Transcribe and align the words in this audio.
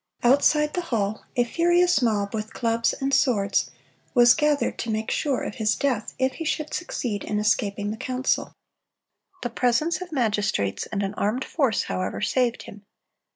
Outside 0.23 0.73
the 0.73 0.81
hall, 0.89 1.25
a 1.35 1.43
furious 1.43 2.01
mob, 2.01 2.33
with 2.33 2.55
clubs 2.55 2.93
and 2.93 3.13
swords, 3.13 3.69
was 4.15 4.33
gathered 4.33 4.79
to 4.79 4.89
make 4.89 5.11
sure 5.11 5.43
of 5.43 5.53
his 5.57 5.75
death 5.75 6.15
if 6.17 6.31
he 6.41 6.43
should 6.43 6.73
succeed 6.73 7.23
in 7.23 7.37
escaping 7.37 7.91
the 7.91 7.97
council. 7.97 8.55
The 9.43 9.51
presence 9.51 10.01
of 10.01 10.11
magistrates 10.11 10.87
and 10.87 11.03
an 11.03 11.13
armed 11.13 11.45
force, 11.45 11.83
however, 11.83 12.19
saved 12.19 12.63
him. 12.63 12.81